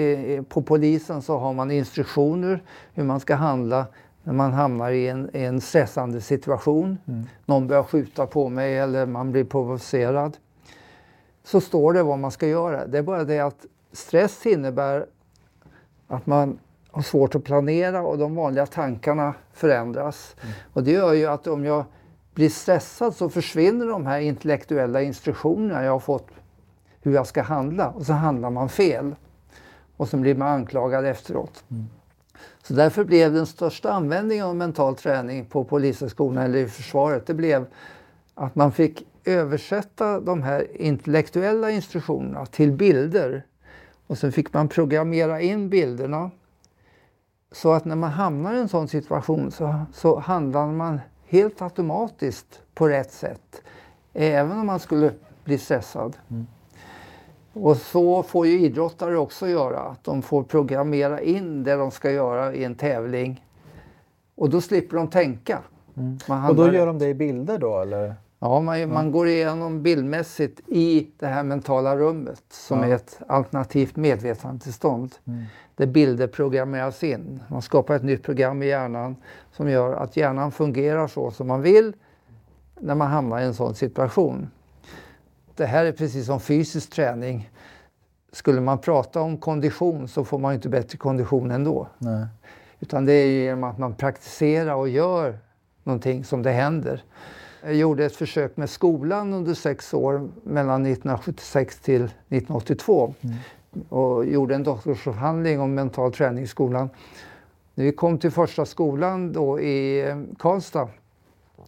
på 0.49 0.63
polisen 0.63 1.23
så 1.23 1.39
har 1.39 1.53
man 1.53 1.71
instruktioner 1.71 2.63
hur 2.95 3.05
man 3.05 3.21
ska 3.21 3.35
handla 3.35 3.87
när 4.25 4.33
man 4.33 4.53
hamnar 4.53 4.91
i 4.91 5.09
en, 5.09 5.37
i 5.37 5.43
en 5.43 5.61
stressande 5.61 6.21
situation. 6.21 6.99
Mm. 7.07 7.27
Någon 7.47 7.67
börjar 7.67 7.83
skjuta 7.83 8.27
på 8.27 8.49
mig 8.49 8.79
eller 8.79 9.07
man 9.07 9.33
blir 9.33 9.45
provocerad. 9.45 10.37
Så 11.45 11.61
står 11.61 11.93
det 11.93 12.03
vad 12.03 12.19
man 12.19 12.31
ska 12.31 12.49
göra. 12.49 12.87
Det 12.87 12.99
är 12.99 13.03
bara 13.03 13.25
det 13.25 13.41
att 13.41 13.67
stress 13.93 14.47
innebär 14.47 15.07
att 16.09 16.27
man 16.27 16.59
har 16.91 17.03
svårt 17.03 17.35
att 17.35 17.45
planera 17.45 18.03
och 18.03 18.19
de 18.19 18.35
vanliga 18.35 18.67
tankarna 18.67 19.35
förändras. 19.53 20.37
Mm. 20.43 20.55
Och 20.73 20.83
det 20.83 20.91
gör 20.91 21.13
ju 21.13 21.27
att 21.27 21.47
om 21.47 21.65
jag 21.65 21.85
blir 22.35 22.49
stressad 22.49 23.15
så 23.15 23.29
försvinner 23.29 23.87
de 23.87 24.07
här 24.07 24.21
intellektuella 24.21 25.03
instruktionerna 25.03 25.85
jag 25.85 25.93
har 25.93 25.99
fått 25.99 26.29
hur 27.01 27.15
jag 27.15 27.27
ska 27.27 27.43
handla 27.43 27.91
och 27.91 28.07
så 28.07 28.13
handlar 28.13 28.51
man 28.51 28.69
fel. 28.69 29.15
Och 29.97 30.09
så 30.09 30.17
blir 30.17 30.35
man 30.35 30.49
anklagad 30.49 31.07
efteråt. 31.07 31.65
Mm. 31.71 31.87
Så 32.63 32.75
därför 32.75 33.05
blev 33.05 33.33
den 33.33 33.47
största 33.47 33.93
användningen 33.93 34.47
av 34.47 34.57
mental 34.57 34.97
träning 34.97 35.45
på 35.45 35.65
Polishögskolan 35.65 36.45
eller 36.45 36.59
i 36.59 36.69
försvaret, 36.69 37.27
det 37.27 37.35
blev 37.35 37.67
att 38.35 38.55
man 38.55 38.73
fick 38.73 39.07
översätta 39.25 40.21
de 40.21 40.43
här 40.43 40.81
intellektuella 40.81 41.71
instruktionerna 41.71 42.47
till 42.47 42.73
bilder. 42.73 43.47
Och 44.07 44.19
sen 44.19 44.33
fick 44.33 44.53
man 44.53 44.69
programmera 44.69 45.41
in 45.41 45.69
bilderna 45.69 46.31
så 47.53 47.73
att 47.73 47.85
när 47.85 47.97
man 47.97 48.11
hamnar 48.11 48.55
i 48.55 48.59
en 48.59 48.69
sån 48.69 48.89
situation 48.89 49.51
så, 49.51 49.81
så 49.93 50.19
handlar 50.19 50.67
man 50.67 51.01
helt 51.27 51.63
automatiskt 51.63 52.61
på 52.75 52.89
rätt 52.89 53.13
sätt. 53.13 53.63
Även 54.13 54.59
om 54.59 54.67
man 54.67 54.81
skulle 54.81 55.13
bli 55.45 55.59
stressad. 55.59 56.17
Mm. 56.31 56.47
Och 57.53 57.77
så 57.77 58.23
får 58.23 58.47
ju 58.47 58.61
idrottare 58.61 59.19
också 59.19 59.49
göra. 59.49 59.79
Att 59.81 60.05
de 60.05 60.23
får 60.23 60.43
programmera 60.43 61.21
in 61.21 61.65
det 61.65 61.75
de 61.75 61.91
ska 61.91 62.11
göra 62.11 62.55
i 62.55 62.65
en 62.65 62.75
tävling. 62.75 63.47
Och 64.35 64.51
då 64.51 64.61
slipper 64.61 64.97
de 64.97 65.09
tänka. 65.09 65.59
Mm. 65.97 66.19
Och 66.49 66.55
då 66.55 66.73
gör 66.73 66.87
de 66.87 66.99
det 66.99 67.09
i 67.09 67.15
bilder 67.15 67.59
då 67.59 67.81
eller? 67.81 68.15
Ja, 68.39 68.61
man, 68.61 68.89
man 68.89 69.13
går 69.13 69.29
igenom 69.29 69.83
bildmässigt 69.83 70.61
i 70.69 71.11
det 71.19 71.27
här 71.27 71.43
mentala 71.43 71.97
rummet 71.97 72.43
som 72.51 72.79
ja. 72.79 72.87
är 72.87 72.95
ett 72.95 73.21
alternativt 73.29 73.97
medvetandetillstånd. 73.97 75.15
Mm. 75.25 75.45
Där 75.75 75.87
bilder 75.87 76.27
programmeras 76.27 77.05
in. 77.05 77.43
Man 77.49 77.63
skapar 77.63 77.95
ett 77.95 78.03
nytt 78.03 78.23
program 78.23 78.63
i 78.63 78.67
hjärnan 78.67 79.17
som 79.53 79.71
gör 79.71 79.93
att 79.93 80.17
hjärnan 80.17 80.53
fungerar 80.53 81.07
så 81.07 81.31
som 81.31 81.47
man 81.47 81.63
vill 81.63 81.93
när 82.81 82.95
man 82.95 83.09
hamnar 83.09 83.41
i 83.41 83.45
en 83.45 83.55
sån 83.55 83.75
situation. 83.75 84.51
Det 85.57 85.67
här 85.67 85.85
är 85.85 85.93
precis 85.93 86.27
som 86.27 86.41
fysisk 86.41 86.91
träning. 86.91 87.51
Skulle 88.33 88.61
man 88.61 88.79
prata 88.79 89.21
om 89.21 89.37
kondition 89.37 90.09
så 90.09 90.25
får 90.25 90.39
man 90.39 90.55
inte 90.55 90.69
bättre 90.69 90.99
kondition 90.99 91.51
ändå. 91.51 91.89
Nej. 91.99 92.27
Utan 92.81 93.05
det 93.05 93.13
är 93.13 93.27
genom 93.27 93.65
att 93.65 93.79
man 93.79 93.95
praktiserar 93.95 94.75
och 94.75 94.89
gör 94.89 95.39
någonting 95.85 96.25
som 96.25 96.43
det 96.43 96.51
händer. 96.51 97.05
Jag 97.63 97.75
gjorde 97.75 98.05
ett 98.05 98.17
försök 98.17 98.57
med 98.57 98.71
skolan 98.71 99.33
under 99.33 99.55
sex 99.55 99.95
år 99.95 100.29
mellan 100.43 100.87
1976 100.87 101.79
till 101.79 102.05
1982 102.05 103.15
mm. 103.21 103.37
och 103.89 104.27
gjorde 104.27 104.55
en 104.55 104.63
doktorsavhandling 104.63 105.61
om 105.61 105.75
mental 105.75 106.13
träning 106.13 106.45
i 106.45 106.47
skolan. 106.47 106.91
När 107.75 107.85
vi 107.85 107.93
kom 107.93 108.19
till 108.19 108.31
första 108.31 108.67
skolan 108.67 109.33
då 109.33 109.61
i 109.61 110.07
Karlstad 110.39 110.89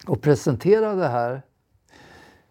och 0.06 0.22
presenterade 0.22 1.00
det 1.00 1.08
här 1.08 1.42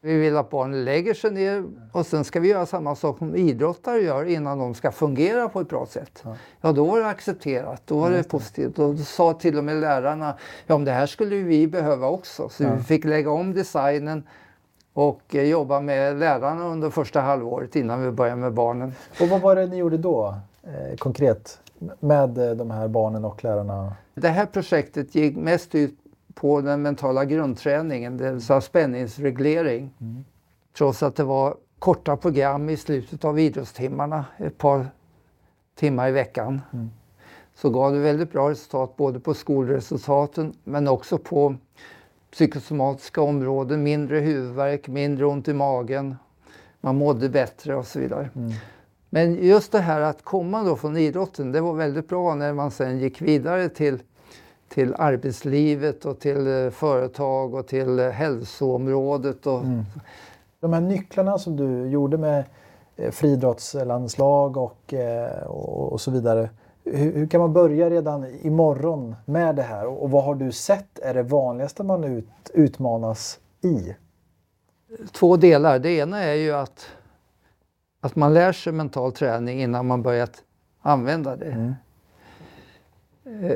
vi 0.05 0.17
vill 0.17 0.37
att 0.37 0.49
barnen 0.49 0.85
lägger 0.85 1.13
sig 1.13 1.31
ner 1.31 1.63
och 1.91 2.05
sen 2.05 2.23
ska 2.23 2.39
vi 2.39 2.47
göra 2.47 2.65
samma 2.65 2.95
sak 2.95 3.17
som 3.17 3.35
idrottare 3.35 4.01
gör 4.01 4.25
innan 4.25 4.59
de 4.59 4.73
ska 4.73 4.91
fungera 4.91 5.49
på 5.49 5.61
ett 5.61 5.69
bra 5.69 5.85
sätt. 5.85 6.21
Ja, 6.23 6.35
ja 6.61 6.71
då 6.71 6.85
var 6.85 6.99
det 6.99 7.07
accepterat, 7.07 7.81
då 7.85 7.99
var 7.99 8.11
det 8.11 8.23
positivt. 8.23 8.79
Och 8.79 8.95
då 8.95 9.03
sa 9.03 9.33
till 9.33 9.57
och 9.57 9.63
med 9.63 9.75
lärarna, 9.75 10.37
ja 10.67 10.77
men 10.77 10.85
det 10.85 10.91
här 10.91 11.05
skulle 11.05 11.35
vi 11.35 11.67
behöva 11.67 12.07
också. 12.07 12.49
Så 12.49 12.63
ja. 12.63 12.73
vi 12.75 12.83
fick 12.83 13.05
lägga 13.05 13.31
om 13.31 13.53
designen 13.53 14.23
och 14.93 15.35
eh, 15.35 15.43
jobba 15.43 15.79
med 15.79 16.19
lärarna 16.19 16.67
under 16.67 16.89
första 16.89 17.21
halvåret 17.21 17.75
innan 17.75 18.03
vi 18.03 18.11
började 18.11 18.41
med 18.41 18.53
barnen. 18.53 18.93
Och 19.21 19.27
vad 19.27 19.41
var 19.41 19.55
det 19.55 19.65
ni 19.65 19.77
gjorde 19.77 19.97
då 19.97 20.35
eh, 20.63 20.97
konkret 20.97 21.59
med 21.99 22.37
eh, 22.37 22.51
de 22.51 22.71
här 22.71 22.87
barnen 22.87 23.25
och 23.25 23.43
lärarna? 23.43 23.93
Det 24.15 24.29
här 24.29 24.45
projektet 24.45 25.15
gick 25.15 25.37
mest 25.37 25.75
ut 25.75 26.02
på 26.35 26.61
den 26.61 26.81
mentala 26.81 27.25
grundträningen, 27.25 28.17
det 28.17 28.31
vill 28.31 28.41
säga 28.41 28.61
spänningsreglering. 28.61 29.93
Mm. 30.01 30.25
Trots 30.77 31.03
att 31.03 31.15
det 31.15 31.23
var 31.23 31.55
korta 31.79 32.17
program 32.17 32.69
i 32.69 32.77
slutet 32.77 33.25
av 33.25 33.39
idrottstimmarna, 33.39 34.25
ett 34.37 34.57
par 34.57 34.87
timmar 35.75 36.09
i 36.09 36.11
veckan. 36.11 36.61
Mm. 36.73 36.89
Så 37.55 37.69
gav 37.69 37.93
det 37.93 37.99
väldigt 37.99 38.31
bra 38.31 38.49
resultat 38.49 38.97
både 38.97 39.19
på 39.19 39.33
skolresultaten 39.33 40.53
men 40.63 40.87
också 40.87 41.17
på 41.17 41.55
psykosomatiska 42.31 43.21
områden. 43.21 43.83
Mindre 43.83 44.19
huvudvärk, 44.19 44.87
mindre 44.87 45.25
ont 45.25 45.47
i 45.47 45.53
magen, 45.53 46.15
man 46.81 46.95
mådde 46.97 47.29
bättre 47.29 47.75
och 47.75 47.87
så 47.87 47.99
vidare. 47.99 48.29
Mm. 48.35 48.51
Men 49.09 49.35
just 49.35 49.71
det 49.71 49.79
här 49.79 50.01
att 50.01 50.23
komma 50.23 50.63
då 50.63 50.75
från 50.75 50.97
idrotten, 50.97 51.51
det 51.51 51.61
var 51.61 51.73
väldigt 51.73 52.09
bra 52.09 52.35
när 52.35 52.53
man 52.53 52.71
sen 52.71 52.99
gick 52.99 53.21
vidare 53.21 53.69
till 53.69 53.99
till 54.73 54.95
arbetslivet 54.97 56.05
och 56.05 56.19
till 56.19 56.47
eh, 56.47 56.69
företag 56.69 57.53
och 57.53 57.67
till 57.67 57.99
eh, 57.99 58.09
hälsoområdet. 58.09 59.47
Och... 59.47 59.59
Mm. 59.59 59.83
De 60.59 60.73
här 60.73 60.81
nycklarna 60.81 61.37
som 61.37 61.55
du 61.57 61.87
gjorde 61.87 62.17
med 62.17 62.45
eh, 62.95 63.11
friidrottslandslag 63.11 64.57
och, 64.57 64.93
och, 65.45 65.91
och 65.93 66.01
så 66.01 66.11
vidare. 66.11 66.49
Hur, 66.83 67.13
hur, 67.13 67.27
kan 67.27 67.41
man 67.41 67.53
börja 67.53 67.89
redan 67.89 68.25
imorgon 68.41 69.15
med 69.25 69.55
det 69.55 69.61
här 69.61 69.87
och, 69.87 70.03
och 70.03 70.11
vad 70.11 70.23
har 70.23 70.35
du 70.35 70.51
sett 70.51 70.99
är 70.99 71.13
det 71.13 71.23
vanligaste 71.23 71.83
man 71.83 72.03
ut, 72.03 72.27
utmanas 72.53 73.39
i? 73.61 73.95
Två 75.11 75.37
delar. 75.37 75.79
Det 75.79 75.91
ena 75.91 76.23
är 76.23 76.33
ju 76.33 76.51
att, 76.51 76.85
att 78.01 78.15
man 78.15 78.33
lär 78.33 78.51
sig 78.51 78.73
mental 78.73 79.11
träning 79.11 79.61
innan 79.61 79.87
man 79.87 80.01
börjat 80.01 80.43
använda 80.81 81.35
det. 81.35 81.51
Mm. 81.51 81.73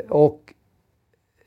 Och 0.10 0.54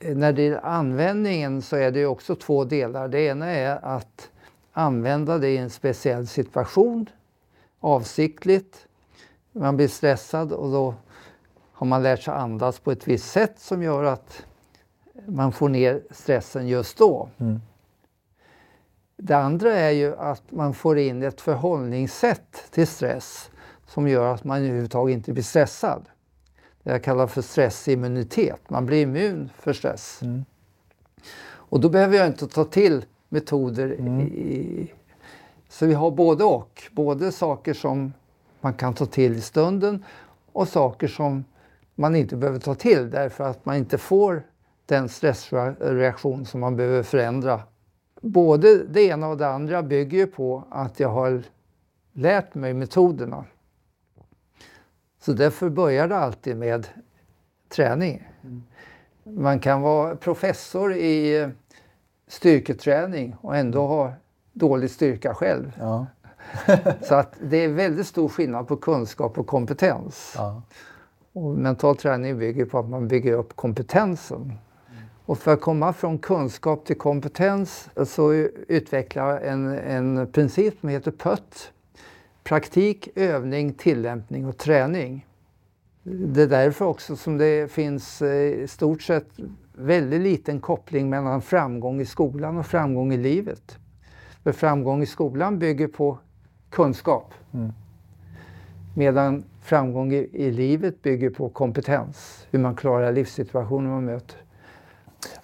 när 0.01 0.33
det 0.33 0.47
är 0.47 0.65
användningen 0.65 1.63
så 1.63 1.77
är 1.77 1.91
det 1.91 2.07
också 2.07 2.37
två 2.37 2.65
delar. 2.65 3.09
Det 3.09 3.21
ena 3.21 3.47
är 3.47 3.85
att 3.85 4.31
använda 4.73 5.39
det 5.39 5.49
i 5.49 5.57
en 5.57 5.71
speciell 5.71 6.27
situation 6.27 7.07
avsiktligt. 7.81 8.87
Man 9.53 9.77
blir 9.77 9.89
stressad 9.89 10.53
och 10.53 10.71
då 10.71 10.95
har 11.73 11.87
man 11.87 12.03
lärt 12.03 12.23
sig 12.23 12.35
andas 12.35 12.79
på 12.79 12.93
ett 12.93 13.09
visst 13.09 13.31
sätt 13.31 13.61
som 13.61 13.83
gör 13.83 14.05
att 14.05 14.45
man 15.27 15.53
får 15.53 15.69
ner 15.69 16.03
stressen 16.11 16.69
just 16.69 16.99
då. 16.99 17.29
Mm. 17.39 17.61
Det 19.17 19.35
andra 19.37 19.75
är 19.75 19.91
ju 19.91 20.17
att 20.17 20.43
man 20.53 20.75
får 20.75 20.99
in 20.99 21.23
ett 21.23 21.41
förhållningssätt 21.41 22.65
till 22.71 22.87
stress 22.87 23.51
som 23.87 24.09
gör 24.09 24.35
att 24.35 24.45
man 24.45 24.59
överhuvudtaget 24.59 25.15
inte 25.15 25.33
blir 25.33 25.43
stressad. 25.43 26.09
Det 26.83 26.91
jag 26.91 27.03
kallar 27.03 27.27
för 27.27 27.43
stressimmunitet. 27.43 28.71
Man 28.71 28.87
blir 28.87 29.03
immun 29.03 29.51
för 29.59 29.73
stress. 29.73 30.23
Mm. 30.23 30.45
Och 31.45 31.81
då 31.81 31.89
behöver 31.89 32.17
jag 32.17 32.27
inte 32.27 32.47
ta 32.47 32.65
till 32.65 33.05
metoder. 33.29 33.97
Mm. 33.99 34.21
I, 34.21 34.93
så 35.69 35.87
vi 35.87 35.95
har 35.95 36.11
både 36.11 36.45
och. 36.45 36.83
Både 36.93 37.33
saker 37.33 37.75
som 37.75 38.13
man 38.61 38.75
kan 38.75 38.95
ta 38.95 39.07
till 39.07 39.33
i 39.33 39.41
stunden 39.41 40.05
och 40.53 40.69
saker 40.69 41.09
som 41.09 41.45
man 41.95 42.17
inte 42.17 42.37
behöver 42.37 42.59
ta 42.59 42.75
till 42.75 43.11
därför 43.11 43.45
att 43.45 43.67
man 43.67 43.77
inte 43.77 43.99
får 43.99 44.43
den 44.87 45.09
stressreaktion 45.09 46.47
som 46.47 46.61
man 46.61 46.77
behöver 46.77 47.03
förändra. 47.03 47.61
Både 48.21 48.85
det 48.85 49.03
ena 49.03 49.29
och 49.29 49.37
det 49.37 49.49
andra 49.49 49.83
bygger 49.83 50.27
på 50.27 50.65
att 50.71 51.01
jag 51.01 51.09
har 51.09 51.43
lärt 52.13 52.55
mig 52.55 52.75
metoderna. 52.75 53.45
Så 55.21 55.33
därför 55.33 55.69
börjar 55.69 56.09
det 56.09 56.17
alltid 56.17 56.57
med 56.57 56.87
träning. 57.69 58.29
Man 59.23 59.61
kan 59.61 59.81
vara 59.81 60.17
professor 60.17 60.95
i 60.95 61.49
styrketräning 62.29 63.37
och 63.41 63.57
ändå 63.57 63.87
ha 63.87 64.13
dålig 64.53 64.91
styrka 64.91 65.35
själv. 65.35 65.73
Ja. 65.79 66.07
så 67.03 67.15
att 67.15 67.35
det 67.43 67.57
är 67.57 67.69
väldigt 67.69 68.07
stor 68.07 68.29
skillnad 68.29 68.69
på 68.69 68.77
kunskap 68.77 69.39
och 69.39 69.47
kompetens. 69.47 70.35
Ja. 70.37 70.63
Och 71.33 71.51
mental 71.51 71.97
träning 71.97 72.39
bygger 72.39 72.65
på 72.65 72.79
att 72.79 72.89
man 72.89 73.09
bygger 73.09 73.33
upp 73.33 73.57
kompetensen. 73.57 74.53
Och 75.27 75.39
för 75.39 75.53
att 75.53 75.61
komma 75.61 75.93
från 75.93 76.19
kunskap 76.19 76.85
till 76.85 76.99
kompetens 76.99 77.89
så 78.07 78.33
utvecklar 78.69 79.31
jag 79.31 79.47
en, 79.47 79.79
en 79.79 80.33
princip 80.33 80.81
som 80.81 80.89
heter 80.89 81.11
PÖT. 81.11 81.73
Praktik, 82.51 83.09
övning, 83.15 83.73
tillämpning 83.73 84.47
och 84.47 84.59
träning. 84.59 85.27
Det 86.03 86.43
är 86.43 86.47
därför 86.47 86.85
också 86.85 87.17
som 87.17 87.39
det 87.39 87.71
finns 87.71 88.23
eh, 88.23 88.63
i 88.63 88.67
stort 88.69 89.03
sett 89.03 89.27
väldigt 89.73 90.21
liten 90.21 90.61
koppling 90.61 91.11
mellan 91.11 91.43
framgång 91.43 92.01
i 92.01 92.07
skolan 92.07 92.59
och 92.59 92.67
framgång 92.67 93.13
i 93.13 93.17
livet. 93.17 93.79
För 94.43 94.53
framgång 94.53 95.03
i 95.03 95.07
skolan 95.07 95.59
bygger 95.59 95.89
på 95.89 96.19
kunskap. 96.71 97.35
Mm. 97.53 97.73
Medan 98.97 99.45
framgång 99.63 100.13
i, 100.13 100.29
i, 100.33 100.51
livet 100.51 101.03
bygger 101.03 101.31
på 101.31 101.49
kompetens, 101.49 102.47
hur 102.51 102.59
man 102.59 102.77
klarar 102.77 103.13
livssituationer 103.13 103.91
man 103.91 104.05
möter. 104.05 104.37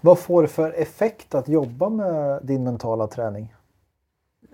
Vad 0.01 0.19
får 0.19 0.43
det 0.43 0.49
för 0.49 0.73
effekt 0.73 1.35
att 1.35 1.49
jobba 1.49 1.89
med 1.89 2.41
din 2.43 2.65
mentala 2.65 3.07
träning? 3.07 3.56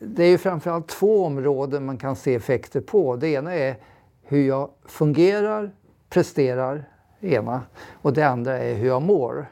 Det 0.06 0.24
är 0.24 0.28
ju 0.28 0.38
framförallt 0.38 0.88
två 0.88 1.24
områden 1.24 1.84
man 1.84 1.98
kan 1.98 2.16
se 2.16 2.34
effekter 2.34 2.80
på. 2.80 3.16
Det 3.16 3.28
ena 3.28 3.54
är 3.54 3.76
hur 4.22 4.46
jag 4.46 4.70
fungerar, 4.84 5.70
presterar, 6.08 6.84
ena. 7.20 7.62
Och 7.92 8.12
det 8.12 8.22
andra 8.22 8.58
är 8.58 8.74
hur 8.74 8.86
jag 8.86 9.02
mår. 9.02 9.46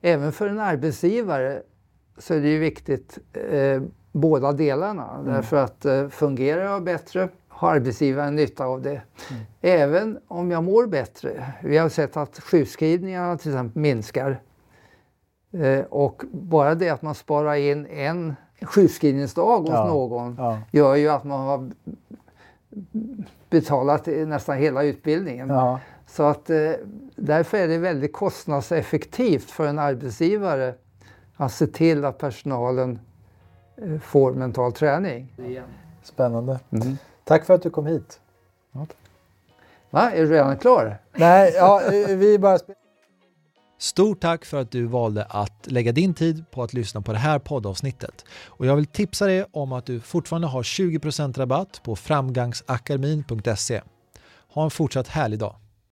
Även 0.00 0.32
för 0.32 0.48
en 0.48 0.58
arbetsgivare 0.58 1.62
så 2.18 2.34
är 2.34 2.40
det 2.40 2.48
ju 2.48 2.58
viktigt 2.58 3.18
eh, 3.32 3.82
båda 4.12 4.52
delarna. 4.52 5.14
Mm. 5.14 5.32
Därför 5.32 5.56
att 5.56 5.84
eh, 5.84 6.08
fungerar 6.08 6.64
jag 6.64 6.82
bättre 6.82 7.28
har 7.48 7.74
arbetsgivaren 7.74 8.36
nytta 8.36 8.64
av 8.64 8.82
det. 8.82 8.90
Mm. 9.30 9.42
Även 9.60 10.18
om 10.28 10.50
jag 10.50 10.64
mår 10.64 10.86
bättre. 10.86 11.52
Vi 11.62 11.78
har 11.78 11.88
sett 11.88 12.16
att 12.16 12.40
sjukskrivningarna 12.40 13.38
till 13.38 13.50
exempel 13.50 13.82
minskar. 13.82 14.40
Eh, 15.52 15.80
och 15.80 16.22
bara 16.32 16.74
det 16.74 16.88
att 16.88 17.02
man 17.02 17.14
sparar 17.14 17.54
in 17.54 17.86
en 17.86 18.34
sjukskrivningsdag 18.62 19.60
hos 19.60 19.70
ja. 19.70 19.86
någon 19.86 20.36
ja. 20.38 20.58
gör 20.70 20.94
ju 20.94 21.08
att 21.08 21.24
man 21.24 21.40
har 21.40 21.70
betalat 23.50 24.06
nästan 24.06 24.56
hela 24.56 24.82
utbildningen. 24.82 25.48
Ja. 25.48 25.80
Så 26.06 26.22
att 26.22 26.50
eh, 26.50 26.70
därför 27.16 27.58
är 27.58 27.68
det 27.68 27.78
väldigt 27.78 28.12
kostnadseffektivt 28.12 29.50
för 29.50 29.66
en 29.66 29.78
arbetsgivare 29.78 30.74
att 31.36 31.52
se 31.52 31.66
till 31.66 32.04
att 32.04 32.18
personalen 32.18 32.98
eh, 33.76 33.98
får 33.98 34.32
mental 34.32 34.72
träning. 34.72 35.32
Spännande. 36.02 36.60
Mm. 36.70 36.98
Tack 37.24 37.44
för 37.44 37.54
att 37.54 37.62
du 37.62 37.70
kom 37.70 37.86
hit. 37.86 38.20
Va, 39.90 40.10
är 40.10 40.22
du 40.22 40.30
redan 40.30 40.56
klar? 40.56 40.98
Nej, 41.12 41.52
ja, 41.56 41.82
eh, 41.82 42.16
vi 42.16 42.38
bara... 42.38 42.58
Stort 43.82 44.20
tack 44.20 44.44
för 44.44 44.60
att 44.60 44.70
du 44.70 44.84
valde 44.84 45.24
att 45.24 45.66
lägga 45.66 45.92
din 45.92 46.14
tid 46.14 46.44
på 46.50 46.62
att 46.62 46.72
lyssna 46.72 47.00
på 47.00 47.12
det 47.12 47.18
här 47.18 47.38
poddavsnittet. 47.38 48.24
Och 48.46 48.66
jag 48.66 48.76
vill 48.76 48.86
tipsa 48.86 49.26
dig 49.26 49.44
om 49.52 49.72
att 49.72 49.86
du 49.86 50.00
fortfarande 50.00 50.48
har 50.48 50.62
20% 50.62 51.38
rabatt 51.38 51.80
på 51.84 51.96
framgangsakademin.se. 51.96 53.80
Ha 54.48 54.64
en 54.64 54.70
fortsatt 54.70 55.08
härlig 55.08 55.38
dag. 55.38 55.56